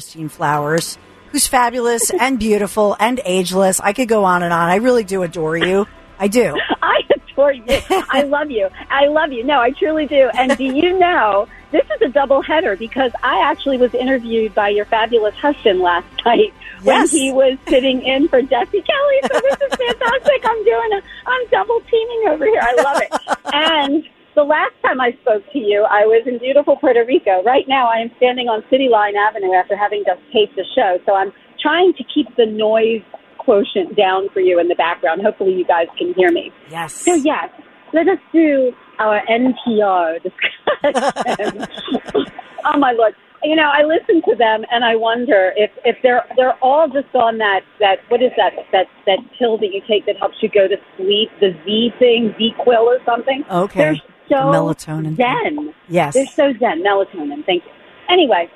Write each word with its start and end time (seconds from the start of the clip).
Christine 0.00 0.30
Flowers, 0.30 0.96
who's 1.30 1.46
fabulous 1.46 2.10
and 2.20 2.38
beautiful 2.38 2.96
and 2.98 3.20
ageless. 3.26 3.80
I 3.80 3.92
could 3.92 4.08
go 4.08 4.24
on 4.24 4.42
and 4.42 4.50
on. 4.50 4.70
I 4.70 4.76
really 4.76 5.04
do 5.04 5.22
adore 5.22 5.58
you. 5.58 5.86
I 6.18 6.26
do. 6.26 6.56
I 6.82 7.02
adore 7.10 7.52
you. 7.52 7.64
I 7.68 8.22
love 8.26 8.50
you. 8.50 8.70
I 8.88 9.08
love 9.08 9.30
you. 9.30 9.44
No, 9.44 9.60
I 9.60 9.72
truly 9.72 10.06
do. 10.06 10.30
And 10.32 10.56
do 10.56 10.64
you 10.64 10.98
know, 10.98 11.48
this 11.70 11.84
is 11.84 12.00
a 12.00 12.08
double 12.08 12.40
header 12.40 12.76
because 12.76 13.12
I 13.22 13.42
actually 13.42 13.76
was 13.76 13.92
interviewed 13.92 14.54
by 14.54 14.70
your 14.70 14.86
fabulous 14.86 15.34
husband 15.34 15.80
last 15.80 16.06
night 16.24 16.54
when 16.82 16.96
Yes. 17.00 17.10
he 17.10 17.30
was 17.30 17.58
sitting 17.68 18.00
in 18.00 18.26
for 18.28 18.40
Jesse 18.40 18.80
Kelly. 18.80 19.20
So 19.30 19.38
this 19.38 19.58
is 19.70 19.76
fantastic. 19.76 20.40
I'm 20.46 20.64
doing 20.64 20.92
a, 20.94 21.02
I'm 21.26 21.46
double 21.50 21.80
teaming 21.90 22.24
over 22.28 22.46
here. 22.46 22.62
I 22.62 22.74
love 22.82 23.02
it. 23.02 23.38
And 23.52 24.08
the 24.34 24.42
last 24.42 24.74
time 24.82 25.00
I 25.00 25.12
spoke 25.22 25.42
to 25.52 25.58
you, 25.58 25.86
I 25.88 26.06
was 26.06 26.26
in 26.26 26.38
beautiful 26.38 26.76
Puerto 26.76 27.04
Rico. 27.06 27.42
Right 27.42 27.64
now, 27.66 27.88
I 27.88 27.98
am 27.98 28.10
standing 28.16 28.48
on 28.48 28.62
City 28.70 28.88
Line 28.88 29.14
Avenue 29.16 29.52
after 29.54 29.76
having 29.76 30.04
just 30.06 30.20
taped 30.32 30.54
the 30.56 30.64
show. 30.74 30.98
So 31.06 31.14
I'm 31.14 31.32
trying 31.60 31.92
to 31.94 32.04
keep 32.14 32.26
the 32.36 32.46
noise 32.46 33.02
quotient 33.38 33.96
down 33.96 34.28
for 34.32 34.40
you 34.40 34.60
in 34.60 34.68
the 34.68 34.74
background. 34.74 35.22
Hopefully, 35.22 35.54
you 35.54 35.64
guys 35.66 35.86
can 35.98 36.14
hear 36.14 36.30
me. 36.30 36.52
Yes. 36.70 36.94
So 36.94 37.14
yes, 37.14 37.50
let 37.92 38.06
us 38.08 38.18
do 38.32 38.72
our 38.98 39.20
NPR 39.26 40.22
discussion. 40.26 41.66
oh 42.64 42.78
my 42.78 42.92
lord! 42.92 43.14
You 43.42 43.56
know, 43.56 43.70
I 43.72 43.82
listen 43.82 44.22
to 44.28 44.36
them 44.36 44.62
and 44.70 44.84
I 44.84 44.94
wonder 44.94 45.52
if 45.56 45.70
if 45.84 45.96
they're 46.02 46.24
they're 46.36 46.58
all 46.62 46.88
just 46.88 47.12
on 47.14 47.38
that 47.38 47.60
that 47.80 47.98
what 48.08 48.22
is 48.22 48.30
that 48.36 48.52
that 48.72 48.86
that 49.06 49.18
pill 49.38 49.58
that 49.58 49.72
you 49.72 49.82
take 49.88 50.06
that 50.06 50.16
helps 50.18 50.36
you 50.40 50.48
go 50.48 50.68
to 50.68 50.76
sleep, 50.96 51.30
the 51.40 51.50
Z 51.64 51.92
thing, 51.98 52.34
Z 52.38 52.54
Quill 52.62 52.86
or 52.86 52.98
something. 53.04 53.42
Okay. 53.50 53.80
They're 53.80 53.96
so 54.30 54.36
Melatonin. 54.36 55.16
zen. 55.16 55.74
Yes. 55.88 56.14
They're 56.14 56.26
so 56.26 56.52
zen. 56.58 56.82
Melatonin. 56.82 57.44
Thank 57.44 57.64
you. 57.64 57.70
Anyway, 58.08 58.48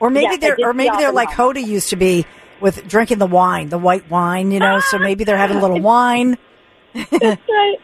Or 0.00 0.10
maybe 0.10 0.26
Yes, 0.32 0.40
they're 0.40 0.56
or 0.68 0.74
maybe 0.74 0.96
they're 0.98 1.12
like. 1.12 1.30
Hoda 1.30 1.64
used 1.64 1.88
to 1.90 1.96
be 1.96 2.26
with 2.60 2.86
drinking 2.86 3.18
the 3.18 3.26
wine, 3.26 3.68
the 3.70 3.78
white 3.78 4.08
wine, 4.10 4.50
you 4.52 4.60
know, 4.60 4.80
so 4.80 4.98
maybe 4.98 5.24
they're 5.24 5.36
having 5.36 5.56
a 5.56 5.60
little 5.60 5.80
wine. 5.80 6.36
That's 6.94 7.10
right. 7.48 7.76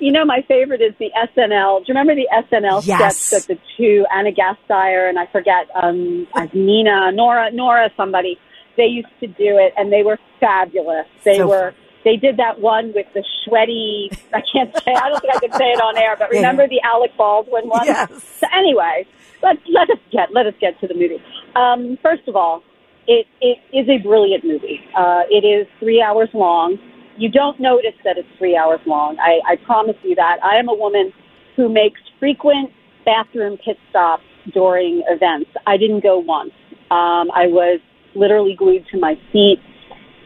You 0.00 0.12
know, 0.12 0.24
my 0.24 0.42
favorite 0.48 0.80
is 0.82 0.92
the 0.98 1.10
SNL. 1.36 1.78
Do 1.78 1.84
you 1.92 1.94
remember 1.98 2.14
the 2.14 2.28
SNL 2.52 2.82
Yes. 2.84 3.16
sketch 3.18 3.46
that 3.48 3.54
the 3.54 3.60
two 3.76 4.04
Ana 4.14 4.30
Gasteyer 4.32 5.08
and 5.08 5.18
I 5.18 5.26
forget 5.26 5.68
um 5.74 6.26
as 6.34 6.48
Nina, 6.52 7.12
Nora, 7.12 7.50
Nora, 7.52 7.90
somebody 7.96 8.38
they 8.76 8.84
used 8.86 9.08
to 9.20 9.26
do 9.26 9.56
it, 9.58 9.72
and 9.76 9.92
they 9.92 10.02
were 10.02 10.18
fabulous. 10.40 11.06
They 11.24 11.38
So 11.38 11.48
were. 11.48 11.74
They 12.04 12.16
did 12.16 12.36
that 12.36 12.60
one 12.60 12.92
with 12.94 13.06
the 13.14 13.24
sweaty. 13.44 14.12
I 14.32 14.40
can't 14.52 14.72
say. 14.84 14.92
I 14.94 15.08
don't 15.08 15.20
think 15.20 15.32
I 15.34 15.38
can 15.38 15.50
say 15.58 15.72
it 15.72 15.80
on 15.80 15.96
air. 15.98 16.16
But 16.18 16.28
Yeah. 16.32 16.38
remember 16.38 16.68
the 16.68 16.80
Alec 16.82 17.12
Baldwin 17.16 17.68
one? 17.68 17.86
Yes. 17.86 18.08
So 18.40 18.46
anyway, 18.54 19.06
let 19.42 19.56
let 19.68 19.90
us 19.90 19.98
get 20.12 20.32
let 20.32 20.46
us 20.46 20.54
get 20.60 20.78
to 20.80 20.86
the 20.86 20.94
movie. 20.94 21.20
Um, 21.56 21.98
first 22.02 22.26
of 22.28 22.36
all, 22.36 22.62
it 23.06 23.26
it 23.40 23.58
is 23.72 23.88
a 23.88 23.98
brilliant 23.98 24.44
movie. 24.44 24.80
Uh, 24.96 25.22
it 25.30 25.44
is 25.44 25.66
three 25.80 26.00
hours 26.00 26.28
long. 26.34 26.78
You 27.16 27.28
don't 27.28 27.58
notice 27.58 27.94
that 28.04 28.16
it's 28.16 28.28
three 28.38 28.56
hours 28.56 28.80
long. 28.86 29.18
I, 29.18 29.40
I 29.52 29.56
promise 29.56 29.96
you 30.04 30.14
that. 30.14 30.38
I 30.44 30.56
am 30.56 30.68
a 30.68 30.74
woman 30.74 31.12
who 31.56 31.68
makes 31.68 32.00
frequent 32.20 32.70
bathroom 33.04 33.58
pit 33.64 33.76
stops 33.90 34.22
during 34.54 35.02
events. 35.08 35.50
I 35.66 35.76
didn't 35.76 36.02
go 36.04 36.18
once. 36.18 36.52
Um, 36.92 37.28
I 37.34 37.46
was 37.48 37.80
literally 38.14 38.54
glued 38.56 38.86
to 38.92 38.98
my 39.00 39.14
seat. 39.32 39.58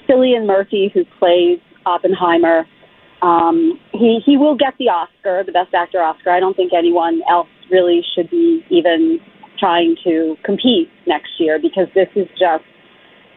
Cillian 0.09 0.47
Murphy, 0.47 0.91
who 0.93 1.05
plays 1.19 1.59
Oppenheimer, 1.87 2.67
um, 3.23 3.79
he 3.93 4.21
he 4.25 4.37
will 4.37 4.57
get 4.57 4.75
the 4.79 4.89
Oscar, 4.89 5.45
the 5.45 5.53
Best 5.53 5.73
Actor 5.75 6.03
Oscar. 6.03 6.31
I 6.31 6.41
don't 6.41 6.57
think 6.57 6.73
anyone 6.77 7.23
else 7.31 7.49
really 7.71 8.03
should 8.15 8.29
be 8.31 8.65
even 8.69 9.21
trying 9.59 9.95
to 10.03 10.37
compete 10.45 10.91
next 11.07 11.31
year 11.39 11.59
because 11.63 11.87
this 11.95 12.09
is 12.17 12.27
just 12.39 12.65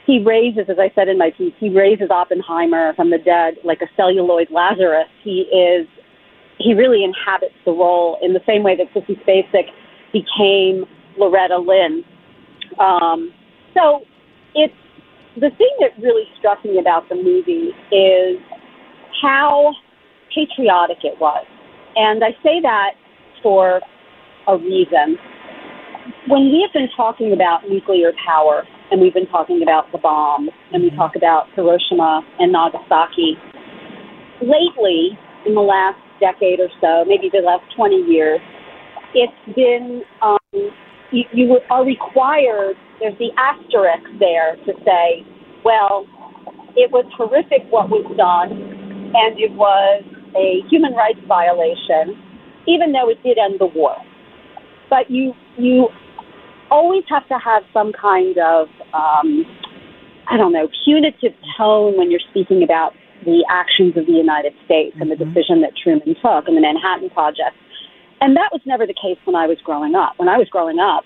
he 0.06 0.24
raises, 0.24 0.66
as 0.70 0.78
I 0.80 0.92
said 0.94 1.08
in 1.08 1.18
my 1.18 1.32
piece, 1.36 1.54
he 1.60 1.70
raises 1.70 2.10
Oppenheimer 2.10 2.94
from 2.96 3.10
the 3.10 3.18
dead 3.18 3.56
like 3.64 3.82
a 3.82 3.90
celluloid 3.96 4.48
Lazarus. 4.52 5.10
He 5.24 5.46
is 5.54 5.88
he 6.58 6.74
really 6.74 7.04
inhabits 7.04 7.56
the 7.66 7.72
role 7.72 8.18
in 8.22 8.34
the 8.34 8.42
same 8.48 8.64
way 8.64 8.76
that 8.78 8.88
Sissy 8.94 9.20
Spacek 9.22 9.70
became 10.14 10.86
Loretta 11.18 11.58
Lynn. 11.58 12.04
Um, 12.80 13.34
so 13.74 14.02
it's 14.54 14.74
the 15.36 15.50
thing 15.58 15.72
that 15.80 15.92
really 16.02 16.24
struck 16.40 16.64
me 16.64 16.80
about 16.80 17.10
the 17.10 17.16
movie 17.16 17.72
is 17.92 18.40
how 19.22 19.74
patriotic 20.34 20.98
it 21.04 21.20
was. 21.20 21.46
And 21.96 22.24
I 22.24 22.32
say 22.44 22.62
that 22.62 22.92
for 23.44 23.82
a 24.48 24.58
reason. 24.58 25.18
When 26.28 26.52
we 26.52 26.62
have 26.66 26.74
been 26.74 26.90
talking 26.96 27.34
about 27.34 27.70
nuclear 27.70 28.12
power 28.26 28.64
and 28.92 29.02
we've 29.02 29.14
been 29.14 29.28
talking 29.28 29.62
about 29.64 29.92
the 29.92 29.98
bomb 29.98 30.50
and 30.72 30.84
we 30.84 30.90
talk 30.92 31.16
about 31.16 31.48
Hiroshima 31.56 32.22
and 32.40 32.52
Nagasaki, 32.52 33.38
lately, 34.42 35.18
in 35.46 35.54
the 35.54 35.62
last 35.62 35.98
decade 36.20 36.60
or 36.60 36.70
so, 36.82 37.06
maybe 37.08 37.30
the 37.32 37.40
last 37.40 37.64
20 37.76 37.96
years, 38.08 38.40
it's 39.14 39.56
been, 39.56 40.04
um, 40.22 40.40
you, 41.16 41.24
you 41.32 41.60
are 41.70 41.86
required, 41.86 42.76
there's 43.00 43.18
the 43.18 43.32
asterisk 43.40 44.04
there 44.20 44.56
to 44.68 44.74
say, 44.84 45.24
well, 45.64 46.06
it 46.76 46.92
was 46.92 47.06
horrific 47.16 47.64
what 47.72 47.90
was 47.90 48.04
done, 48.20 48.52
and 49.16 49.40
it 49.40 49.52
was 49.56 50.04
a 50.36 50.60
human 50.70 50.94
rights 50.94 51.20
violation, 51.28 52.20
even 52.68 52.92
though 52.92 53.08
it 53.08 53.24
did 53.24 53.38
end 53.38 53.60
the 53.60 53.68
war. 53.68 53.96
But 54.90 55.10
you, 55.10 55.34
you 55.58 55.88
always 56.70 57.04
have 57.10 57.28
to 57.30 57.40
have 57.40 57.64
some 57.72 57.94
kind 57.94 58.36
of, 58.38 58.68
um, 58.92 59.48
I 60.28 60.36
don't 60.36 60.52
know, 60.52 60.68
punitive 60.84 61.34
tone 61.58 61.98
when 61.98 62.12
you're 62.12 62.24
speaking 62.32 62.64
about 62.64 62.92
the 63.24 63.46
actions 63.50 63.96
of 63.96 64.06
the 64.06 64.12
United 64.12 64.54
States 64.66 64.96
and 65.00 65.10
the 65.10 65.16
decision 65.16 65.62
that 65.62 65.72
Truman 65.82 66.14
took 66.20 66.48
and 66.48 66.58
the 66.58 66.62
Manhattan 66.62 67.10
Project. 67.10 67.56
And 68.22 68.36
that 68.36 68.50
was 68.52 68.62
never 68.66 68.86
the 68.86 68.94
case 68.94 69.18
when 69.26 69.36
I 69.36 69.48
was 69.48 69.58
growing 69.64 69.96
up. 69.96 70.14
When 70.18 70.30
I 70.30 70.38
was 70.38 70.48
growing 70.50 70.80
up, 70.80 71.04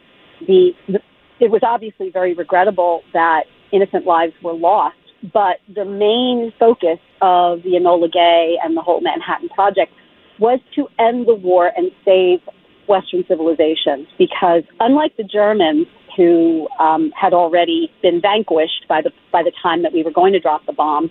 the, 0.47 0.71
the 0.87 0.99
it 1.39 1.51
was 1.51 1.61
obviously 1.63 2.09
very 2.09 2.33
regrettable 2.33 3.01
that 3.13 3.43
innocent 3.71 4.05
lives 4.05 4.33
were 4.43 4.53
lost, 4.53 4.97
but 5.33 5.57
the 5.73 5.85
main 5.85 6.51
focus 6.59 6.99
of 7.21 7.63
the 7.63 7.71
Enola 7.71 8.11
Gay 8.11 8.57
and 8.63 8.75
the 8.75 8.81
whole 8.81 9.01
Manhattan 9.01 9.49
Project 9.49 9.91
was 10.39 10.59
to 10.75 10.87
end 10.99 11.27
the 11.27 11.35
war 11.35 11.71
and 11.75 11.91
save 12.03 12.39
Western 12.87 13.23
civilization. 13.27 14.07
Because 14.17 14.63
unlike 14.79 15.15
the 15.17 15.23
Germans, 15.23 15.87
who 16.17 16.67
um, 16.79 17.11
had 17.19 17.33
already 17.33 17.89
been 18.01 18.19
vanquished 18.19 18.85
by 18.89 19.01
the 19.01 19.11
by 19.31 19.43
the 19.43 19.51
time 19.61 19.83
that 19.83 19.93
we 19.93 20.03
were 20.03 20.11
going 20.11 20.33
to 20.33 20.39
drop 20.39 20.65
the 20.65 20.73
bomb, 20.73 21.09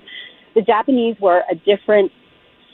the 0.54 0.62
Japanese 0.62 1.16
were 1.20 1.44
a 1.50 1.54
different 1.54 2.10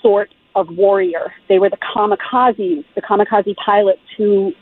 sort 0.03 0.31
of 0.55 0.69
warrior. 0.71 1.33
They 1.49 1.59
were 1.59 1.71
the 1.71 1.79
kamikazes, 1.79 2.85
the 2.95 3.03
kamikaze 3.03 3.55
pilots 3.57 4.01
who 4.17 4.53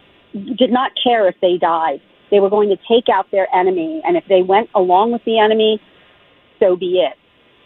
did 0.56 0.70
not 0.70 0.92
care 1.02 1.28
if 1.28 1.34
they 1.40 1.58
died. 1.58 2.00
They 2.30 2.40
were 2.40 2.50
going 2.50 2.70
to 2.70 2.76
take 2.88 3.08
out 3.12 3.30
their 3.30 3.46
enemy, 3.54 4.00
and 4.04 4.16
if 4.16 4.24
they 4.28 4.42
went 4.42 4.70
along 4.74 5.12
with 5.12 5.22
the 5.24 5.38
enemy, 5.38 5.80
so 6.58 6.76
be 6.76 7.00
it. 7.00 7.16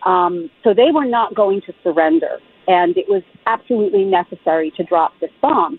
Um, 0.05 0.51
so 0.65 0.75
they 0.75 0.91
were 0.93 1.05
not 1.05 1.35
going 1.35 1.61
to 1.63 1.73
surrender, 1.83 2.39
and 2.67 2.97
it 2.97 3.07
was 3.09 3.23
absolutely 3.47 4.05
necessary 4.05 4.73
to 4.77 4.85
drop 4.85 5.13
this 5.21 5.31
bomb. 5.41 5.79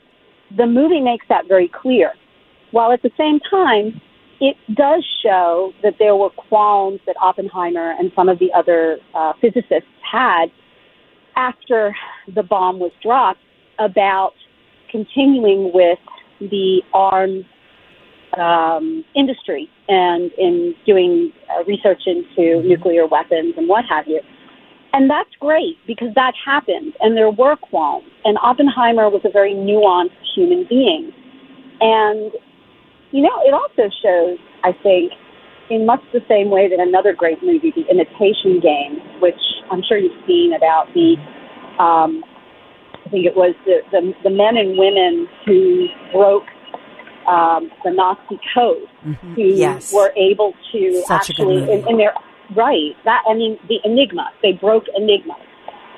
The 0.55 0.65
movie 0.65 1.01
makes 1.01 1.25
that 1.27 1.47
very 1.47 1.69
clear, 1.69 2.13
while 2.71 2.91
at 2.91 3.01
the 3.01 3.11
same 3.17 3.39
time, 3.49 4.01
it 4.39 4.55
does 4.73 5.05
show 5.23 5.73
that 5.83 5.95
there 5.99 6.15
were 6.15 6.29
qualms 6.29 6.99
that 7.07 7.15
Oppenheimer 7.21 7.95
and 7.97 8.11
some 8.15 8.29
of 8.29 8.39
the 8.39 8.53
other 8.53 8.99
uh, 9.15 9.33
physicists 9.41 9.89
had 10.09 10.45
after 11.35 11.95
the 12.33 12.43
bomb 12.43 12.79
was 12.79 12.91
dropped 13.01 13.39
about 13.79 14.33
continuing 14.91 15.71
with 15.73 15.99
the 16.39 16.81
arms 16.93 17.45
um, 18.37 19.03
industry 19.15 19.69
and 19.87 20.31
in 20.37 20.75
doing 20.85 21.31
uh, 21.49 21.63
research 21.63 22.01
into 22.05 22.61
nuclear 22.67 23.07
weapons 23.07 23.53
and 23.57 23.67
what 23.67 23.85
have 23.89 24.07
you. 24.07 24.21
And 24.93 25.09
that's 25.09 25.29
great 25.39 25.77
because 25.85 26.09
that 26.15 26.33
happened 26.43 26.93
and 26.99 27.15
there 27.15 27.31
were 27.31 27.55
qualms. 27.55 28.07
And 28.25 28.37
Oppenheimer 28.41 29.09
was 29.09 29.21
a 29.25 29.29
very 29.29 29.53
nuanced 29.53 30.17
human 30.35 30.65
being. 30.67 31.11
And, 31.79 32.31
you 33.11 33.21
know, 33.21 33.41
it 33.45 33.53
also 33.53 33.89
shows, 34.01 34.37
I 34.63 34.71
think, 34.83 35.13
in 35.69 35.85
much 35.85 36.01
the 36.13 36.21
same 36.27 36.49
way 36.49 36.69
that 36.69 36.79
another 36.79 37.13
great 37.13 37.43
movie, 37.43 37.73
The 37.75 37.83
Imitation 37.91 38.59
Game, 38.59 38.99
which 39.19 39.39
I'm 39.69 39.83
sure 39.87 39.97
you've 39.97 40.25
seen 40.25 40.53
about 40.55 40.87
the, 40.93 41.15
um, 41.79 42.23
I 43.05 43.09
think 43.09 43.25
it 43.25 43.35
was 43.35 43.55
the, 43.65 43.79
the, 43.91 44.13
the 44.23 44.29
men 44.29 44.57
and 44.57 44.77
women 44.77 45.27
who 45.45 45.87
broke 46.11 46.43
um, 47.27 47.71
the 47.83 47.91
Nazi 47.91 48.39
code, 48.53 48.87
Mhm. 49.05 49.35
who 49.35 49.41
Yes. 49.41 49.93
were 49.93 50.11
able 50.15 50.53
to 50.71 51.01
Such 51.03 51.29
actually, 51.29 51.63
in, 51.71 51.87
in 51.87 51.97
their 51.97 52.13
right, 52.55 52.95
that 53.03 53.23
I 53.29 53.33
mean, 53.33 53.59
the 53.67 53.79
Enigma, 53.83 54.31
they 54.41 54.53
broke 54.53 54.85
Enigma, 54.95 55.35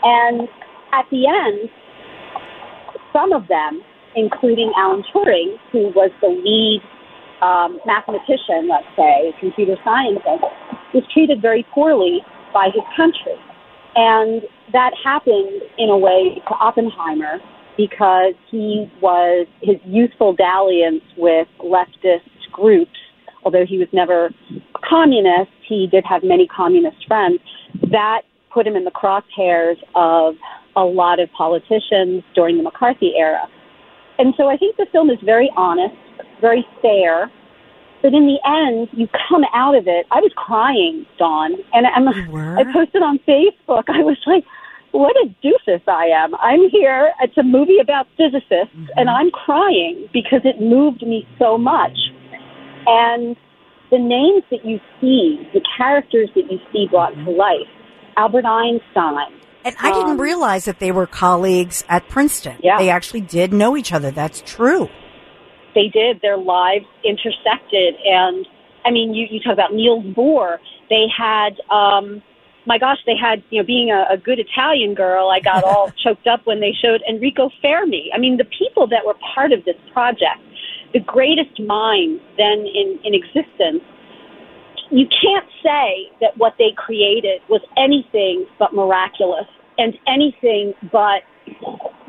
and 0.03 0.47
at 0.91 1.05
the 1.11 1.27
end, 1.27 1.69
some 3.13 3.31
of 3.31 3.47
them, 3.47 3.81
including 4.15 4.71
Alan 4.75 5.03
Turing, 5.13 5.57
who 5.71 5.89
was 5.89 6.11
the 6.21 6.29
lead 6.29 6.81
um, 7.41 7.79
mathematician, 7.85 8.67
let's 8.67 8.87
say, 8.95 9.33
computer 9.39 9.77
scientist, 9.83 10.43
was 10.93 11.03
treated 11.13 11.41
very 11.41 11.65
poorly 11.73 12.21
by 12.53 12.69
his 12.73 12.83
country. 12.97 13.37
And 13.95 14.41
that 14.73 14.91
happened 15.03 15.61
in 15.77 15.89
a 15.89 15.97
way 15.97 16.41
to 16.47 16.53
Oppenheimer 16.55 17.39
because 17.77 18.33
he 18.51 18.91
was 19.01 19.47
his 19.61 19.77
youthful 19.85 20.33
dalliance 20.33 21.03
with 21.17 21.47
leftist 21.59 22.27
groups, 22.51 22.97
although 23.43 23.65
he 23.65 23.77
was 23.77 23.87
never 23.93 24.25
a 24.25 24.79
communist, 24.87 25.51
he 25.67 25.87
did 25.87 26.03
have 26.05 26.23
many 26.23 26.45
communist 26.47 27.07
friends. 27.07 27.39
That 27.91 28.23
put 28.53 28.67
him 28.67 28.75
in 28.75 28.83
the 28.83 28.91
crosshairs 28.91 29.77
of 29.95 30.35
a 30.75 30.83
lot 30.83 31.19
of 31.19 31.31
politicians 31.31 32.23
during 32.35 32.57
the 32.57 32.63
McCarthy 32.63 33.13
era. 33.15 33.47
And 34.17 34.33
so 34.35 34.49
I 34.49 34.57
think 34.57 34.75
the 34.75 34.87
film 34.91 35.09
is 35.09 35.17
very 35.23 35.49
honest, 35.55 35.95
very 36.41 36.65
fair. 36.81 37.31
But 38.01 38.13
in 38.13 38.27
the 38.27 38.39
end, 38.45 38.89
you 38.91 39.07
come 39.27 39.43
out 39.53 39.75
of 39.75 39.87
it. 39.87 40.05
I 40.11 40.19
was 40.19 40.31
crying, 40.35 41.05
Dawn, 41.17 41.55
and 41.73 41.85
I'm, 41.87 42.07
I 42.57 42.63
posted 42.71 43.01
on 43.01 43.19
Facebook. 43.19 43.83
I 43.87 44.03
was 44.03 44.17
like, 44.25 44.45
"What 44.91 45.15
a 45.17 45.27
doofus 45.43 45.81
I 45.87 46.05
am! 46.07 46.35
I'm 46.35 46.69
here. 46.69 47.11
It's 47.21 47.37
a 47.37 47.43
movie 47.43 47.79
about 47.81 48.07
physicists, 48.17 48.75
and 48.95 49.09
I'm 49.09 49.31
crying 49.31 50.09
because 50.13 50.41
it 50.43 50.61
moved 50.61 51.01
me 51.01 51.27
so 51.37 51.57
much." 51.57 51.97
And 52.87 53.35
the 53.91 53.99
names 53.99 54.43
that 54.51 54.65
you 54.65 54.79
see, 55.01 55.47
the 55.53 55.61
characters 55.77 56.29
that 56.35 56.51
you 56.51 56.59
see 56.71 56.87
brought 56.89 57.13
to 57.15 57.29
life, 57.31 57.67
Albert 58.17 58.45
Einstein. 58.45 59.33
And 59.65 59.75
I 59.81 59.91
didn't 59.91 60.11
Um, 60.11 60.21
realize 60.21 60.65
that 60.65 60.79
they 60.79 60.91
were 60.91 61.05
colleagues 61.05 61.83
at 61.89 62.07
Princeton. 62.07 62.55
Yeah. 62.63 62.77
They 62.77 62.89
actually 62.89 63.21
did 63.21 63.51
know 63.53 63.75
each 63.75 63.91
other. 63.91 64.09
That's 64.11 64.41
true. 64.41 64.89
they 65.75 65.87
did. 65.89 66.19
Their 66.21 66.37
lives 66.37 66.85
intersected, 67.03 67.95
and 68.03 68.47
I 68.85 68.91
mean, 68.91 69.13
you 69.13 69.27
you 69.29 69.39
talk 69.39 69.53
about 69.53 69.71
Niels 69.73 70.03
Bohr. 70.15 70.57
They 70.89 71.05
had, 71.15 71.59
um, 71.69 72.23
my 72.65 72.77
gosh, 72.77 72.97
they 73.05 73.15
had 73.15 73.43
you 73.49 73.59
know, 73.59 73.65
being 73.65 73.91
a, 73.91 74.05
a 74.11 74.17
good 74.17 74.39
Italian 74.39 74.93
girl, 74.93 75.29
I 75.29 75.39
got 75.39 75.63
all 75.63 75.91
choked 76.03 76.27
up 76.27 76.45
when 76.45 76.59
they 76.59 76.73
showed 76.73 77.01
Enrico 77.09 77.49
Fermi. 77.61 78.11
I 78.13 78.17
mean, 78.17 78.37
the 78.37 78.45
people 78.45 78.87
that 78.87 79.05
were 79.05 79.15
part 79.33 79.51
of 79.51 79.65
this 79.65 79.77
project, 79.93 80.41
the 80.93 80.99
greatest 80.99 81.59
minds 81.59 82.21
then 82.37 82.65
in 82.65 82.99
in 83.03 83.13
existence. 83.13 83.83
You 84.91 85.05
can't 85.05 85.45
say 85.61 86.09
that 86.19 86.35
what 86.37 86.55
they 86.57 86.73
created 86.75 87.41
was 87.47 87.61
anything 87.77 88.47
but 88.57 88.73
miraculous 88.73 89.45
and 89.77 89.93
anything 90.07 90.73
but 90.91 91.21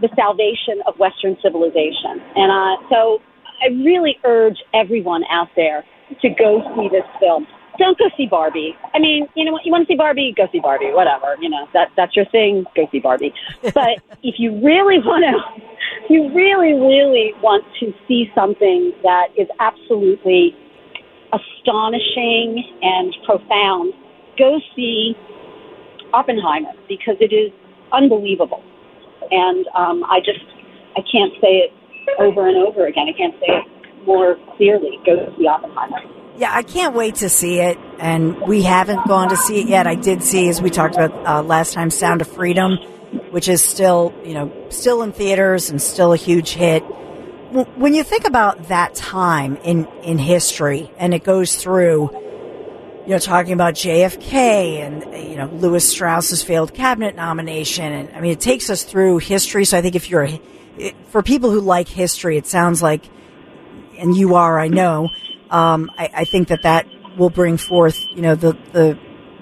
the 0.01 0.09
salvation 0.17 0.81
of 0.87 0.99
Western 0.99 1.37
civilization. 1.43 2.25
And 2.37 2.51
uh, 2.51 2.89
so 2.89 3.21
I 3.63 3.69
really 3.85 4.17
urge 4.25 4.57
everyone 4.73 5.25
out 5.31 5.49
there 5.57 5.85
to 6.23 6.29
go 6.31 6.63
see 6.75 6.89
this 6.89 7.05
film. 7.21 7.47
Don't 7.79 7.99
go 7.99 8.11
see 8.17 8.27
Barbie. 8.27 8.77
I 8.95 8.99
mean, 8.99 9.27
you 9.35 9.45
know 9.45 9.53
what? 9.53 9.65
You 9.65 9.73
want 9.73 9.87
to 9.87 9.93
see 9.93 9.97
Barbie? 9.97 10.35
Go 10.37 10.47
see 10.53 10.61
Barbie. 10.61 10.93
Whatever. 10.93 11.37
You 11.41 11.49
know 11.49 11.67
that 11.73 11.89
that's 11.97 12.15
your 12.17 12.27
thing. 12.27 12.65
Go 12.77 12.89
see 12.93 13.01
Barbie. 13.01 13.33
But 13.63 14.03
if 14.23 14.37
you 14.39 14.53
really 14.65 14.99
want 14.99 15.25
to, 15.25 16.13
you 16.13 16.33
really, 16.35 16.75
really 16.75 17.33
want 17.43 17.65
to 17.81 17.93
see 18.07 18.31
something 18.35 18.93
that 19.03 19.29
is 19.37 19.49
absolutely 19.61 20.55
astonishing 21.33 22.65
and 22.83 23.17
profound, 23.25 23.95
go 24.37 24.59
see 24.75 25.15
Oppenheimer 26.13 26.73
because 26.89 27.17
it 27.21 27.33
is 27.33 27.53
unbelievable. 27.93 28.63
And 29.31 29.67
um, 29.77 30.05
I 30.05 30.19
just, 30.19 30.45
I 30.97 31.03
can't 31.11 31.33
say 31.41 31.69
it 31.69 31.73
over 32.19 32.49
and 32.49 32.57
over 32.57 32.87
again. 32.87 33.07
I 33.09 33.17
can't 33.17 33.35
say 33.35 33.47
it 33.47 34.07
more 34.07 34.37
clearly. 34.57 34.99
Go 35.07 35.33
see 35.39 35.47
Oppenheimer. 35.47 36.20
Yeah, 36.41 36.55
I 36.55 36.63
can't 36.63 36.95
wait 36.95 37.17
to 37.17 37.29
see 37.29 37.61
it. 37.61 37.79
And 37.99 38.41
we 38.41 38.63
haven't 38.63 39.07
gone 39.07 39.29
to 39.29 39.37
see 39.37 39.61
it 39.61 39.69
yet. 39.69 39.87
I 39.87 39.95
did 39.95 40.23
see, 40.23 40.49
as 40.49 40.63
we 40.63 40.71
talked 40.71 40.95
about 40.95 41.13
uh, 41.27 41.43
last 41.43 41.75
time, 41.75 41.91
Sound 41.91 42.23
of 42.23 42.29
Freedom, 42.29 42.79
which 43.29 43.47
is 43.47 43.63
still, 43.63 44.15
you 44.25 44.33
know, 44.33 44.51
still 44.71 45.03
in 45.03 45.13
theaters 45.13 45.69
and 45.69 45.83
still 45.83 46.15
a 46.15 46.17
huge 46.17 46.53
hit. 46.53 46.81
When 47.77 47.93
you 47.93 48.03
think 48.03 48.27
about 48.27 48.69
that 48.69 48.95
time 48.95 49.57
in, 49.59 49.87
in 50.03 50.17
history 50.17 50.91
and 50.97 51.13
it 51.13 51.25
goes 51.25 51.57
through, 51.57 52.09
you 53.03 53.09
know, 53.11 53.19
talking 53.19 53.53
about 53.53 53.75
JFK 53.75 54.33
and, 54.33 55.31
you 55.31 55.37
know, 55.37 55.45
Lewis 55.45 55.87
Strauss's 55.87 56.43
failed 56.43 56.73
cabinet 56.73 57.17
nomination. 57.17 57.93
And 57.93 58.17
I 58.17 58.21
mean, 58.23 58.33
it 58.33 58.41
takes 58.41 58.71
us 58.71 58.83
through 58.83 59.19
history. 59.19 59.67
So 59.67 59.77
I 59.77 59.83
think 59.83 59.95
if 59.95 60.09
you're, 60.09 60.27
for 61.11 61.23
people 61.23 61.51
who 61.51 61.61
like 61.61 61.89
history, 61.89 62.39
it 62.39 62.47
sounds 62.47 62.81
like, 62.81 63.05
and 63.99 64.17
you 64.17 64.37
are, 64.37 64.59
I 64.59 64.69
know, 64.69 65.11
um, 65.51 65.91
I, 65.99 66.11
I 66.15 66.25
think 66.25 66.49
that 66.49 66.63
that 66.63 66.87
will 67.19 67.31
bring 67.31 67.57
forth, 67.57 67.99
you 68.11 68.23
know, 68.23 68.35
the, 68.35 68.53
the, 68.73 68.99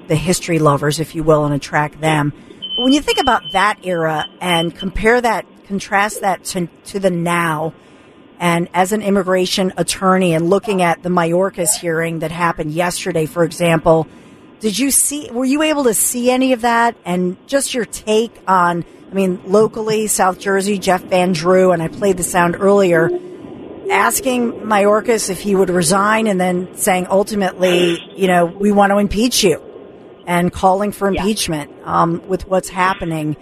the 0.08 0.16
history 0.16 0.58
lovers, 0.58 1.00
if 1.00 1.14
you 1.14 1.22
will, 1.22 1.44
and 1.44 1.54
attract 1.54 2.00
them. 2.00 2.32
But 2.76 2.82
when 2.82 2.92
you 2.92 3.00
think 3.00 3.18
about 3.18 3.42
that 3.52 3.80
era 3.84 4.26
and 4.40 4.74
compare 4.74 5.20
that, 5.20 5.46
contrast 5.66 6.22
that 6.22 6.44
to, 6.44 6.68
to 6.86 6.98
the 6.98 7.10
now, 7.10 7.74
and 8.40 8.68
as 8.72 8.92
an 8.92 9.02
immigration 9.02 9.72
attorney 9.76 10.34
and 10.34 10.48
looking 10.48 10.80
at 10.80 11.02
the 11.02 11.08
Mayorkas 11.08 11.76
hearing 11.78 12.20
that 12.20 12.30
happened 12.30 12.70
yesterday, 12.70 13.26
for 13.26 13.44
example, 13.44 14.06
did 14.60 14.78
you 14.78 14.90
see, 14.90 15.30
were 15.30 15.44
you 15.44 15.62
able 15.62 15.84
to 15.84 15.94
see 15.94 16.30
any 16.30 16.52
of 16.52 16.62
that? 16.62 16.96
And 17.04 17.36
just 17.46 17.74
your 17.74 17.84
take 17.84 18.32
on, 18.46 18.84
I 19.10 19.14
mean, 19.14 19.40
locally, 19.44 20.06
South 20.06 20.38
Jersey, 20.38 20.78
Jeff 20.78 21.02
Van 21.04 21.32
Drew, 21.32 21.72
and 21.72 21.82
I 21.82 21.88
played 21.88 22.16
the 22.16 22.22
sound 22.22 22.56
earlier, 22.58 23.08
asking 23.90 24.52
Mayorkas 24.52 25.30
if 25.30 25.40
he 25.40 25.54
would 25.54 25.70
resign 25.70 26.26
and 26.26 26.40
then 26.40 26.76
saying 26.76 27.06
ultimately, 27.10 27.98
you 28.16 28.26
know, 28.26 28.46
we 28.46 28.72
want 28.72 28.90
to 28.92 28.98
impeach 28.98 29.42
you 29.42 29.60
and 30.26 30.52
calling 30.52 30.92
for 30.92 31.10
Yeah. 31.12 31.20
impeachment 31.22 31.70
um, 31.84 32.22
with 32.28 32.46
what's 32.48 32.68
happening. 32.68 33.36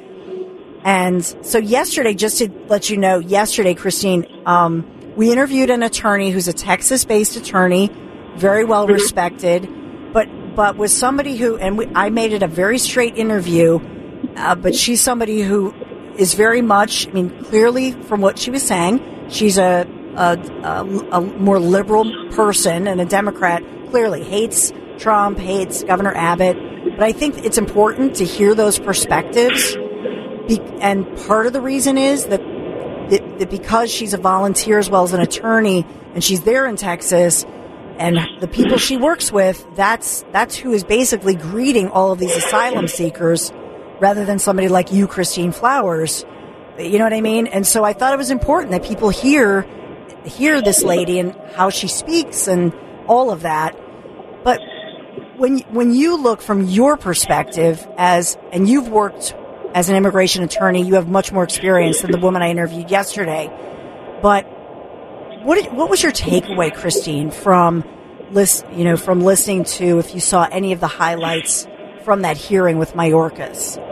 And 0.84 1.24
so 1.24 1.58
yesterday, 1.58 2.14
just 2.14 2.38
to 2.38 2.48
let 2.68 2.90
you 2.90 2.96
know, 2.96 3.18
yesterday, 3.18 3.74
Christine, 3.74 4.24
um, 4.46 4.84
we 5.16 5.32
interviewed 5.32 5.70
an 5.70 5.82
attorney 5.82 6.30
who's 6.30 6.46
a 6.46 6.52
Texas-based 6.52 7.36
attorney, 7.36 7.90
very 8.36 8.64
well 8.64 8.86
respected, 8.86 9.68
but 10.12 10.28
but 10.54 10.76
was 10.76 10.96
somebody 10.96 11.36
who, 11.36 11.56
and 11.58 11.76
we, 11.76 11.86
I 11.94 12.08
made 12.10 12.32
it 12.32 12.42
a 12.42 12.46
very 12.46 12.78
straight 12.78 13.16
interview, 13.18 13.78
uh, 14.36 14.54
but 14.54 14.74
she's 14.74 15.02
somebody 15.02 15.42
who 15.42 15.74
is 16.16 16.32
very 16.34 16.62
much, 16.62 17.08
I 17.08 17.10
mean, 17.10 17.44
clearly 17.44 17.92
from 17.92 18.22
what 18.22 18.38
she 18.38 18.50
was 18.50 18.62
saying, 18.62 19.00
she's 19.28 19.58
a 19.58 19.86
a, 20.16 20.38
a, 20.64 20.84
a 21.12 21.20
more 21.20 21.58
liberal 21.58 22.04
person 22.30 22.86
and 22.86 23.00
a 23.00 23.04
Democrat. 23.04 23.62
Clearly 23.90 24.24
hates 24.24 24.72
Trump, 24.98 25.38
hates 25.38 25.84
Governor 25.84 26.14
Abbott, 26.14 26.56
but 26.96 27.02
I 27.02 27.12
think 27.12 27.44
it's 27.44 27.58
important 27.58 28.16
to 28.16 28.24
hear 28.24 28.54
those 28.54 28.78
perspectives. 28.78 29.76
Be- 30.48 30.60
and 30.80 31.06
part 31.26 31.46
of 31.46 31.52
the 31.52 31.60
reason 31.60 31.98
is 31.98 32.26
that, 32.26 32.40
that, 33.10 33.38
that 33.38 33.50
because 33.50 33.90
she's 33.90 34.14
a 34.14 34.18
volunteer 34.18 34.78
as 34.78 34.88
well 34.88 35.02
as 35.04 35.12
an 35.12 35.20
attorney, 35.20 35.86
and 36.14 36.24
she's 36.24 36.42
there 36.42 36.66
in 36.66 36.76
Texas, 36.76 37.44
and 37.98 38.18
the 38.40 38.48
people 38.48 38.78
she 38.78 38.96
works 38.96 39.30
with, 39.30 39.66
that's 39.74 40.24
that's 40.32 40.56
who 40.56 40.72
is 40.72 40.84
basically 40.84 41.34
greeting 41.34 41.88
all 41.88 42.12
of 42.12 42.18
these 42.18 42.34
asylum 42.34 42.88
seekers, 42.88 43.52
rather 44.00 44.24
than 44.24 44.38
somebody 44.38 44.68
like 44.68 44.92
you, 44.92 45.06
Christine 45.06 45.52
Flowers. 45.52 46.24
You 46.78 46.98
know 46.98 47.04
what 47.04 47.14
I 47.14 47.22
mean? 47.22 47.46
And 47.46 47.66
so 47.66 47.84
I 47.84 47.92
thought 47.92 48.12
it 48.12 48.18
was 48.18 48.30
important 48.30 48.72
that 48.72 48.84
people 48.84 49.08
hear 49.08 49.66
hear 50.26 50.60
this 50.60 50.82
lady 50.82 51.18
and 51.18 51.34
how 51.54 51.70
she 51.70 51.88
speaks 51.88 52.48
and 52.48 52.72
all 53.06 53.30
of 53.30 53.42
that. 53.42 53.78
But 54.44 54.60
when 55.36 55.58
when 55.70 55.94
you 55.94 56.22
look 56.22 56.40
from 56.40 56.62
your 56.62 56.96
perspective 56.96 57.86
as 57.96 58.36
and 58.52 58.68
you've 58.68 58.88
worked 58.88 59.34
as 59.74 59.88
an 59.88 59.96
immigration 59.96 60.42
attorney, 60.42 60.82
you 60.82 60.94
have 60.94 61.08
much 61.08 61.32
more 61.32 61.44
experience 61.44 62.00
than 62.00 62.10
the 62.10 62.18
woman 62.18 62.42
I 62.42 62.50
interviewed 62.50 62.90
yesterday. 62.90 63.50
But 64.22 64.44
what 65.44 65.72
what 65.72 65.90
was 65.90 66.02
your 66.02 66.12
takeaway, 66.12 66.74
Christine, 66.74 67.30
from 67.30 67.84
list 68.30 68.64
you 68.72 68.84
know 68.84 68.96
from 68.96 69.20
listening 69.20 69.64
to 69.64 69.98
if 69.98 70.14
you 70.14 70.20
saw 70.20 70.48
any 70.50 70.72
of 70.72 70.80
the 70.80 70.88
highlights 70.88 71.66
from 72.04 72.22
that 72.22 72.36
hearing 72.36 72.78
with 72.78 72.94
Mayorkas? 72.94 73.82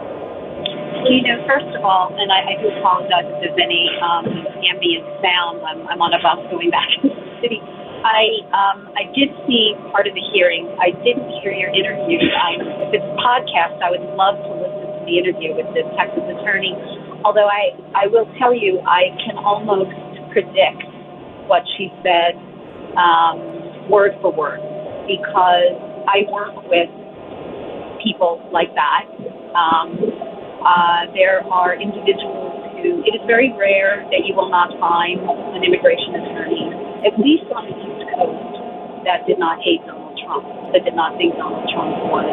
You 1.04 1.20
know, 1.20 1.36
first 1.44 1.68
of 1.76 1.84
all, 1.84 2.16
and 2.16 2.32
I, 2.32 2.48
I 2.48 2.54
do 2.64 2.72
apologize 2.80 3.28
if 3.28 3.36
there's 3.44 3.60
any 3.60 3.92
um, 4.00 4.24
ambient 4.64 5.04
sound. 5.20 5.60
I'm, 5.60 5.84
I'm 5.84 6.00
on 6.00 6.16
a 6.16 6.20
bus 6.24 6.40
going 6.48 6.72
back 6.72 6.88
to 7.04 7.12
the 7.12 7.32
city. 7.44 7.60
I 8.04 8.40
um, 8.56 8.88
I 8.96 9.08
did 9.12 9.28
see 9.44 9.76
part 9.92 10.08
of 10.08 10.16
the 10.16 10.24
hearing. 10.32 10.64
I 10.80 10.96
didn't 11.04 11.28
hear 11.44 11.52
your 11.52 11.68
interview. 11.76 12.20
I, 12.20 12.56
if 12.88 13.00
it's 13.00 13.04
a 13.04 13.16
podcast, 13.20 13.84
I 13.84 13.92
would 13.92 14.04
love 14.16 14.40
to 14.48 14.52
listen 14.56 14.84
to 14.96 15.00
the 15.04 15.16
interview 15.20 15.52
with 15.52 15.68
the 15.76 15.84
Texas 15.96 16.24
attorney. 16.40 16.72
Although 17.20 17.52
I 17.52 17.76
I 17.92 18.08
will 18.08 18.28
tell 18.40 18.56
you, 18.56 18.80
I 18.88 19.12
can 19.28 19.36
almost 19.36 19.92
predict 20.32 20.88
what 21.52 21.68
she 21.76 21.92
said 22.00 22.36
um, 22.96 23.88
word 23.92 24.16
for 24.24 24.32
word 24.32 24.60
because 25.04 25.76
I 26.08 26.24
work 26.32 26.56
with 26.64 26.88
people 28.00 28.40
like 28.52 28.72
that. 28.72 29.04
Um, 29.52 29.96
uh, 30.64 31.12
there 31.12 31.44
are 31.52 31.76
individuals 31.76 32.56
who, 32.80 33.04
it 33.04 33.12
is 33.12 33.22
very 33.28 33.52
rare 33.52 34.00
that 34.08 34.24
you 34.24 34.32
will 34.32 34.48
not 34.48 34.72
find 34.80 35.20
an 35.52 35.60
immigration 35.60 36.16
attorney, 36.16 36.72
at 37.04 37.12
least 37.20 37.44
on 37.52 37.68
the 37.68 37.76
East 37.76 38.08
Coast, 38.16 38.56
that 39.04 39.28
did 39.28 39.36
not 39.36 39.60
hate 39.60 39.84
Donald 39.84 40.16
Trump, 40.24 40.48
that 40.72 40.80
did 40.88 40.96
not 40.96 41.20
think 41.20 41.36
Donald 41.36 41.68
Trump 41.68 41.92
was 42.08 42.24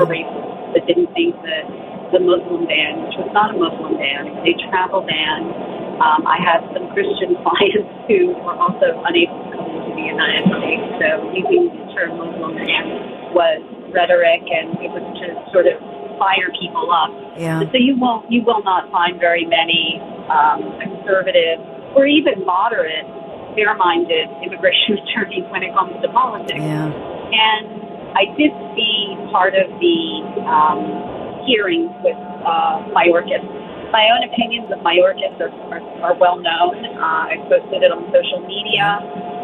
a 0.00 0.04
racist, 0.08 0.72
that 0.72 0.88
didn't 0.88 1.12
think 1.12 1.36
that 1.44 1.68
the 2.08 2.24
Muslim 2.24 2.64
ban, 2.64 3.04
which 3.04 3.20
was 3.20 3.28
not 3.36 3.52
a 3.52 3.56
Muslim 3.60 4.00
ban, 4.00 4.32
it 4.32 4.34
was 4.40 4.44
a 4.48 4.56
travel 4.72 5.04
ban. 5.04 5.52
Um, 6.00 6.24
I 6.24 6.40
have 6.40 6.64
some 6.72 6.88
Christian 6.96 7.36
clients 7.44 7.92
who 8.08 8.32
were 8.48 8.56
also 8.56 8.96
unable 9.04 9.44
to 9.44 9.48
come 9.60 9.68
into 9.76 9.92
the 9.92 10.08
United 10.08 10.48
States, 10.56 10.88
so 11.04 11.08
using 11.36 11.68
the 11.68 11.84
term 11.92 12.16
Muslim 12.16 12.56
ban 12.56 13.36
was 13.36 13.60
rhetoric 13.92 14.42
and 14.42 14.74
it 14.82 14.90
was 14.90 15.04
to 15.22 15.38
sort 15.52 15.70
of 15.70 15.78
fire 16.18 16.50
people 16.58 16.90
up. 16.90 17.10
Yeah. 17.38 17.60
So 17.60 17.76
you 17.78 17.98
won't 17.98 18.30
you 18.30 18.42
will 18.42 18.62
not 18.62 18.90
find 18.90 19.18
very 19.18 19.44
many 19.44 20.00
um, 20.30 20.78
conservative 20.80 21.60
or 21.94 22.06
even 22.06 22.44
moderate, 22.44 23.06
fair-minded 23.54 24.28
immigration 24.42 24.98
attorneys 25.02 25.46
when 25.50 25.62
it 25.62 25.72
comes 25.74 25.94
to 26.02 26.08
politics. 26.10 26.58
Yeah. 26.58 26.90
And 26.90 27.84
I 28.14 28.30
did 28.38 28.50
see 28.74 29.14
part 29.30 29.54
of 29.54 29.66
the 29.82 29.98
um, 30.46 31.44
hearings 31.46 31.90
with 32.02 32.18
uh, 32.46 32.86
Mayorkas. 32.94 33.42
My 33.90 34.10
own 34.10 34.26
opinions 34.26 34.70
of 34.74 34.82
Mayorkas 34.82 35.38
are, 35.38 35.54
are, 35.70 35.82
are 36.02 36.14
well 36.18 36.38
known. 36.38 36.82
Uh, 36.82 37.30
I 37.30 37.38
posted 37.46 37.82
it 37.82 37.90
on 37.94 38.10
social 38.10 38.42
media. 38.42 38.98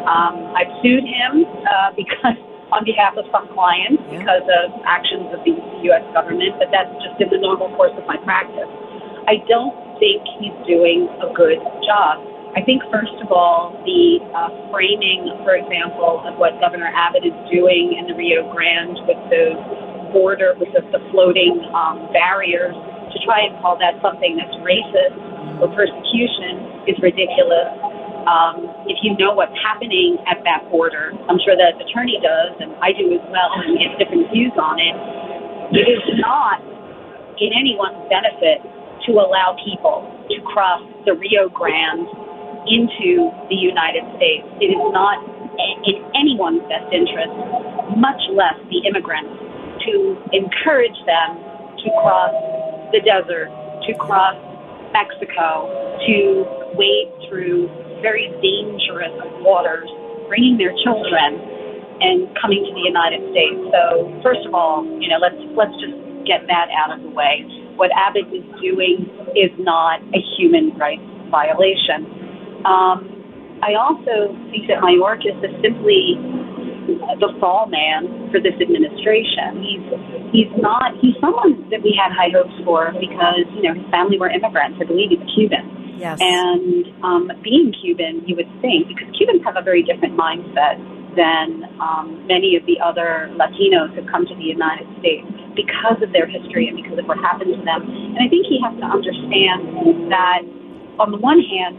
Um, 0.07 0.55
I've 0.59 0.71
sued 0.83 1.07
him 1.07 1.47
uh, 1.67 1.95
because 2.00 2.39
on 2.73 2.85
behalf 2.87 3.17
of 3.19 3.27
some 3.35 3.50
clients 3.53 4.03
Yeah. 4.11 4.23
because 4.23 4.47
of 4.47 4.67
actions 4.87 5.31
of 5.35 5.43
the 5.43 5.55
U.S. 5.91 6.05
government, 6.15 6.55
but 6.59 6.71
that's 6.71 6.91
just 7.03 7.19
in 7.19 7.29
the 7.31 7.39
normal 7.39 7.71
course 7.75 7.95
of 7.99 8.07
my 8.07 8.17
practice. 8.23 8.71
I 9.27 9.43
don't 9.47 9.75
think 9.99 10.23
he's 10.39 10.55
doing 10.67 11.07
a 11.23 11.29
good 11.35 11.61
job. 11.87 12.25
I 12.57 12.67
think, 12.67 12.83
first 12.91 13.15
of 13.23 13.31
all, 13.31 13.71
the 13.87 14.19
uh, 14.35 14.50
framing, 14.75 15.31
for 15.47 15.55
example, 15.55 16.19
of 16.27 16.35
what 16.35 16.59
Governor 16.59 16.91
Abbott 16.91 17.23
is 17.23 17.37
doing 17.47 17.95
in 17.95 18.11
the 18.11 18.15
Rio 18.19 18.43
Grande 18.50 18.99
with 19.07 19.21
those 19.31 19.55
border, 20.11 20.59
with 20.59 20.75
the, 20.75 20.83
the 20.91 20.99
floating 21.15 21.62
um, 21.71 22.11
barriers, 22.11 22.75
to 22.75 23.17
try 23.23 23.47
and 23.47 23.55
call 23.62 23.79
that 23.79 23.95
something 24.03 24.35
that's 24.35 24.55
racist 24.67 25.15
or 25.62 25.71
persecution 25.71 26.91
is 26.91 26.99
ridiculous 26.99 27.71
um, 28.29 28.69
if 28.91 29.00
you 29.03 29.17
know 29.17 29.33
what's 29.33 29.55
happening 29.65 30.19
at 30.29 30.43
that 30.45 30.69
border, 30.71 31.12
I'm 31.29 31.41
sure 31.41 31.57
that 31.57 31.79
the 31.79 31.85
attorney 31.89 32.21
does, 32.21 32.53
and 32.61 32.75
I 32.85 32.93
do 32.93 33.09
as 33.15 33.25
well, 33.33 33.50
and 33.61 33.77
we 33.77 33.81
have 33.87 33.97
different 33.97 34.29
views 34.33 34.53
on 34.61 34.77
it. 34.77 34.95
It 35.73 35.87
is 35.89 36.03
not 36.21 36.61
in 37.41 37.50
anyone's 37.57 38.05
benefit 38.12 38.61
to 39.07 39.11
allow 39.17 39.57
people 39.65 40.05
to 40.29 40.37
cross 40.45 40.83
the 41.07 41.15
Rio 41.17 41.49
Grande 41.49 42.05
into 42.69 43.33
the 43.49 43.57
United 43.57 44.05
States. 44.17 44.45
It 44.61 44.77
is 44.77 44.85
not 44.93 45.25
in 45.87 45.97
anyone's 46.12 46.61
best 46.69 46.93
interest, 46.93 47.33
much 47.97 48.21
less 48.37 48.57
the 48.69 48.85
immigrants, 48.85 49.33
to 49.89 50.21
encourage 50.33 50.97
them 51.09 51.41
to 51.81 51.89
cross 52.05 52.35
the 52.93 53.00
desert, 53.00 53.49
to 53.89 53.95
cross 53.97 54.37
Mexico, 54.93 55.71
to 56.05 56.45
wade 56.77 57.09
through 57.29 57.69
very 58.02 58.28
dangerous 58.40 59.14
waters, 59.45 59.88
bringing 60.28 60.57
their 60.59 60.73
children 60.85 61.40
and 62.00 62.28
coming 62.40 62.64
to 62.64 62.73
the 62.73 62.85
United 62.85 63.21
States. 63.30 63.61
So, 63.73 64.09
first 64.25 64.45
of 64.49 64.57
all, 64.57 64.85
you 65.00 65.09
know, 65.09 65.21
let's 65.21 65.38
let's 65.57 65.76
just 65.80 65.97
get 66.25 66.49
that 66.49 66.69
out 66.73 66.97
of 66.97 67.04
the 67.04 67.12
way. 67.12 67.45
What 67.76 67.92
Abbott 67.97 68.28
is 68.33 68.45
doing 68.61 69.09
is 69.37 69.52
not 69.61 70.00
a 70.12 70.21
human 70.37 70.76
rights 70.76 71.04
violation. 71.28 72.04
Um, 72.64 73.21
I 73.62 73.76
also 73.76 74.33
think 74.49 74.69
that 74.69 74.80
Mayorkas 74.80 75.37
is 75.45 75.52
simply 75.61 76.16
the 77.21 77.30
fall 77.40 77.69
man 77.69 78.33
for 78.33 78.40
this 78.40 78.57
administration. 78.61 79.61
He's 79.61 79.85
he's 80.33 80.52
not 80.59 80.97
he's 81.00 81.14
someone 81.21 81.69
that 81.71 81.85
we 81.85 81.92
had 81.92 82.12
high 82.12 82.33
hopes 82.33 82.57
for 82.64 82.92
because 82.97 83.45
you 83.57 83.69
know 83.69 83.76
his 83.76 83.87
family 83.92 84.19
were 84.19 84.33
immigrants. 84.33 84.80
I 84.80 84.85
believe 84.88 85.12
he's 85.12 85.25
Cuban. 85.37 85.79
Yes. 86.00 86.16
And 86.19 86.88
um, 87.04 87.28
being 87.45 87.76
Cuban, 87.76 88.25
you 88.25 88.35
would 88.35 88.49
think, 88.64 88.88
because 88.88 89.12
Cubans 89.12 89.45
have 89.45 89.61
a 89.61 89.62
very 89.62 89.85
different 89.85 90.16
mindset 90.16 90.80
than 91.12 91.69
um, 91.76 92.25
many 92.26 92.57
of 92.57 92.64
the 92.64 92.80
other 92.80 93.28
Latinos 93.37 93.92
who 93.92 94.00
come 94.09 94.25
to 94.25 94.35
the 94.35 94.49
United 94.49 94.88
States 94.99 95.28
because 95.52 96.00
of 96.00 96.12
their 96.16 96.25
history 96.25 96.73
and 96.73 96.76
because 96.80 96.97
of 96.97 97.04
what 97.04 97.19
happened 97.19 97.52
to 97.52 97.62
them. 97.69 97.85
And 97.85 98.16
I 98.16 98.33
think 98.33 98.49
he 98.49 98.57
has 98.64 98.73
to 98.80 98.87
understand 98.87 100.09
that, 100.09 100.40
on 100.97 101.12
the 101.12 101.21
one 101.21 101.42
hand, 101.45 101.76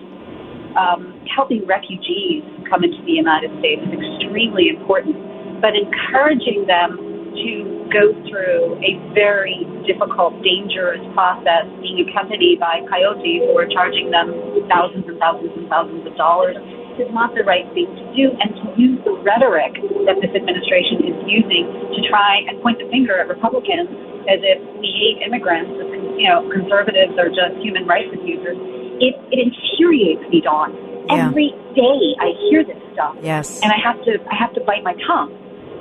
um, 0.77 1.17
helping 1.25 1.65
refugees 1.65 2.45
come 2.69 2.83
into 2.83 3.01
the 3.03 3.17
United 3.17 3.49
States 3.59 3.81
is 3.89 3.97
extremely 3.97 4.69
important, 4.69 5.17
but 5.61 5.73
encouraging 5.73 6.67
them 6.67 6.99
to 7.41 7.80
go 7.91 8.15
through 8.27 8.79
a 8.81 8.97
very 9.13 9.67
difficult, 9.85 10.39
dangerous 10.41 11.01
process, 11.13 11.67
being 11.83 12.07
accompanied 12.07 12.59
by 12.59 12.81
coyotes 12.87 13.43
who 13.45 13.53
are 13.59 13.67
charging 13.67 14.09
them 14.11 14.31
thousands 14.71 15.05
and 15.07 15.19
thousands 15.19 15.51
and 15.55 15.67
thousands 15.67 16.07
of 16.07 16.15
dollars, 16.15 16.55
is 16.99 17.11
not 17.11 17.35
the 17.35 17.43
right 17.43 17.65
thing 17.73 17.87
to 17.87 18.05
do. 18.15 18.31
And 18.39 18.49
to 18.55 18.65
use 18.79 18.99
the 19.03 19.15
rhetoric 19.23 19.75
that 20.07 20.17
this 20.23 20.31
administration 20.35 21.03
is 21.07 21.17
using 21.27 21.67
to 21.67 21.99
try 22.09 22.43
and 22.47 22.61
point 22.61 22.79
the 22.79 22.87
finger 22.89 23.19
at 23.19 23.27
Republicans 23.27 23.89
as 24.29 24.39
if 24.43 24.59
we 24.79 24.87
hate 24.87 25.25
immigrants, 25.25 25.71
as 25.81 25.89
you 26.15 26.29
know, 26.29 26.45
conservatives 26.51 27.17
are 27.17 27.29
just 27.29 27.57
human 27.63 27.87
rights 27.87 28.13
abusers, 28.13 28.57
it, 29.01 29.17
it 29.33 29.39
infuriates 29.41 30.21
me, 30.29 30.41
Dawn. 30.41 30.71
Yeah. 31.09 31.27
Every 31.27 31.49
day 31.73 31.99
I 32.21 32.31
hear 32.47 32.63
this 32.63 32.77
stuff 32.93 33.17
Yes. 33.21 33.59
and 33.63 33.71
I 33.73 33.79
have 33.81 33.97
to 34.05 34.21
I 34.29 34.35
have 34.35 34.53
to 34.53 34.61
bite 34.61 34.83
my 34.83 34.93
tongue. 35.07 35.33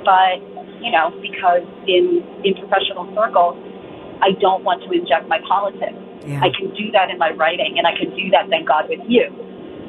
But 0.03 0.41
you 0.81 0.91
know, 0.91 1.13
because 1.21 1.65
in 1.87 2.25
in 2.43 2.57
professional 2.57 3.07
circles, 3.13 3.57
I 4.21 4.33
don't 4.37 4.63
want 4.63 4.83
to 4.85 4.89
inject 4.91 5.29
my 5.29 5.39
politics. 5.47 5.97
Yeah. 6.25 6.41
I 6.41 6.53
can 6.53 6.69
do 6.77 6.91
that 6.93 7.09
in 7.09 7.17
my 7.17 7.31
writing, 7.33 7.77
and 7.77 7.87
I 7.87 7.97
can 7.97 8.13
do 8.13 8.29
that, 8.29 8.49
thank 8.49 8.67
God, 8.67 8.85
with 8.89 9.01
you. 9.07 9.25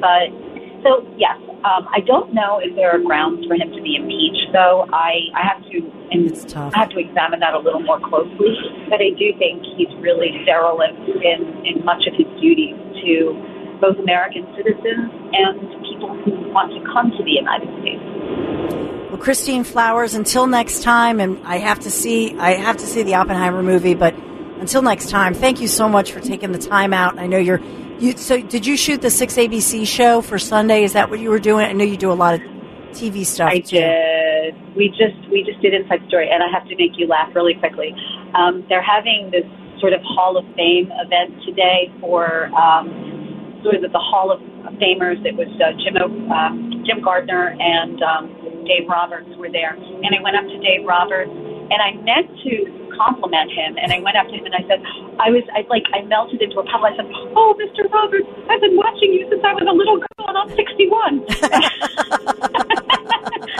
But 0.01 0.33
so 0.81 1.05
yes, 1.17 1.37
um, 1.63 1.87
I 1.89 2.01
don't 2.05 2.33
know 2.33 2.59
if 2.61 2.75
there 2.75 2.91
are 2.91 2.99
grounds 2.99 3.45
for 3.47 3.55
him 3.55 3.71
to 3.71 3.81
be 3.81 3.95
impeached. 3.95 4.51
Though 4.51 4.85
I 4.91 5.29
I 5.33 5.41
have 5.45 5.61
to 5.71 5.77
and 6.13 6.29
It's 6.29 6.45
tough. 6.45 6.73
I 6.75 6.85
have 6.85 6.93
to 6.93 6.99
examine 6.99 7.39
that 7.41 7.53
a 7.53 7.59
little 7.59 7.81
more 7.81 7.99
closely. 7.99 8.53
But 8.89 9.01
I 9.01 9.09
do 9.17 9.33
think 9.41 9.65
he's 9.77 9.89
really 9.99 10.43
derelict 10.45 11.01
in 11.09 11.65
in 11.65 11.85
much 11.85 12.05
of 12.05 12.13
his 12.13 12.29
duties 12.37 12.77
to 13.01 13.33
both 13.81 13.97
American 13.99 14.45
citizens 14.55 15.09
and 15.33 15.59
people 15.89 16.13
who 16.23 16.53
want 16.53 16.71
to 16.71 16.79
come 16.93 17.11
to 17.17 17.21
the 17.23 17.35
United 17.35 17.67
States. 17.81 18.12
Well, 19.13 19.21
Christine 19.21 19.63
Flowers, 19.63 20.15
until 20.15 20.47
next 20.47 20.81
time, 20.81 21.19
and 21.19 21.39
I 21.45 21.57
have 21.57 21.81
to 21.81 21.91
see, 21.91 22.35
I 22.39 22.53
have 22.55 22.77
to 22.77 22.83
see 22.87 23.03
the 23.03 23.13
Oppenheimer 23.13 23.61
movie, 23.61 23.93
but 23.93 24.15
until 24.57 24.81
next 24.81 25.11
time, 25.11 25.35
thank 25.35 25.61
you 25.61 25.67
so 25.67 25.87
much 25.87 26.11
for 26.11 26.19
taking 26.19 26.51
the 26.51 26.57
time 26.57 26.93
out. 26.93 27.19
I 27.19 27.27
know 27.27 27.37
you're, 27.37 27.61
you, 27.99 28.17
so 28.17 28.41
did 28.41 28.65
you 28.65 28.75
shoot 28.75 29.03
the 29.03 29.11
6 29.11 29.35
ABC 29.35 29.85
show 29.85 30.23
for 30.23 30.39
Sunday? 30.39 30.83
Is 30.83 30.93
that 30.93 31.11
what 31.11 31.19
you 31.19 31.29
were 31.29 31.37
doing? 31.37 31.63
I 31.63 31.73
know 31.73 31.83
you 31.83 31.95
do 31.95 32.11
a 32.11 32.17
lot 32.17 32.33
of 32.33 32.41
TV 32.93 33.23
stuff. 33.23 33.51
I 33.51 33.59
too. 33.59 33.77
did. 33.77 34.75
We 34.75 34.89
just 34.89 35.29
we 35.29 35.43
just 35.43 35.61
did 35.61 35.75
Inside 35.75 36.07
Story, 36.07 36.31
and 36.31 36.41
I 36.41 36.49
have 36.51 36.67
to 36.69 36.75
make 36.75 36.97
you 36.97 37.05
laugh 37.05 37.35
really 37.35 37.53
quickly. 37.53 37.93
Um, 38.33 38.65
they're 38.67 38.81
having 38.81 39.29
this 39.31 39.45
sort 39.79 39.93
of 39.93 40.01
Hall 40.01 40.37
of 40.37 40.45
Fame 40.55 40.89
event 40.89 41.39
today 41.45 41.93
for 42.01 42.47
um, 42.57 43.61
sort 43.61 43.75
of 43.75 43.91
the 43.91 43.99
Hall 43.99 44.31
of 44.31 44.41
Famers. 44.81 45.23
It 45.23 45.35
was 45.37 45.53
uh, 45.61 45.77
Jim 45.85 46.01
O- 46.01 46.33
um, 46.33 46.83
Jim 46.85 47.01
Gardner 47.03 47.55
and 47.59 48.01
um, 48.01 48.42
and 48.42 48.42
Dave 48.65 48.87
Roberts 48.89 49.29
were 49.37 49.49
there. 49.51 49.73
And 49.75 50.15
I 50.15 50.21
went 50.21 50.35
up 50.35 50.45
to 50.45 50.57
Dave 50.59 50.85
Roberts 50.87 51.31
and 51.31 51.79
I 51.81 51.93
meant 52.03 52.29
to 52.43 52.51
compliment 52.97 53.49
him. 53.51 53.75
And 53.81 53.91
I 53.91 53.99
went 53.99 54.15
up 54.17 54.27
to 54.29 54.33
him 54.37 54.45
and 54.45 54.53
I 54.55 54.61
said, 54.69 54.81
I 55.17 55.29
was, 55.33 55.41
I 55.57 55.65
like, 55.69 55.83
I 55.93 56.01
melted 56.05 56.41
into 56.41 56.59
a 56.59 56.63
puddle. 56.67 56.85
I 56.85 56.95
said, 56.95 57.07
Oh, 57.35 57.55
Mr. 57.57 57.89
Roberts, 57.91 58.27
I've 58.49 58.61
been 58.61 58.77
watching 58.77 59.13
you 59.13 59.25
since 59.29 59.41
I 59.43 59.53
was 59.53 59.63
a 59.65 59.71
little 59.73 59.97
girl 59.97 60.27
and 60.29 60.37
I'm 60.37 60.49
61. 60.53 61.25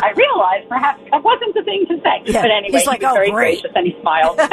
I 0.03 0.11
realized 0.15 0.67
perhaps 0.69 1.01
that 1.11 1.23
wasn't 1.23 1.53
the 1.55 1.63
thing 1.63 1.85
to 1.89 1.97
say. 2.03 2.21
Yeah. 2.25 2.41
But 2.41 2.51
anyway, 2.51 2.77
He's 2.79 2.87
like, 2.87 2.99
he 2.99 3.05
was 3.05 3.11
"Oh, 3.11 3.15
very 3.15 3.31
great." 3.31 3.61
gracious 3.61 3.71
and 3.75 3.87
he 3.87 3.95
smiled. 4.01 4.39
he 4.41 4.47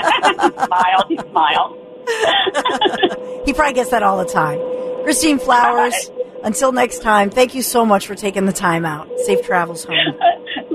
smiled. 0.65 1.05
He 1.09 1.17
smiled. 1.31 1.77
He 3.47 3.53
probably 3.55 3.73
gets 3.75 3.91
that 3.91 4.03
all 4.03 4.19
the 4.19 4.27
time. 4.31 4.59
Christine 5.03 5.39
Flowers, 5.39 6.11
until 6.45 6.73
next 6.73 7.01
time, 7.03 7.31
thank 7.31 7.55
you 7.55 7.63
so 7.63 7.87
much 7.87 8.07
for 8.07 8.15
taking 8.15 8.45
the 8.45 8.53
time 8.53 8.85
out. 8.85 9.09
Safe 9.25 9.43
travels 9.43 9.85
home. 9.85 9.97